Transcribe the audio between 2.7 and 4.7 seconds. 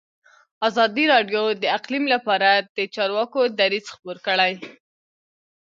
د چارواکو دریځ خپور کړی.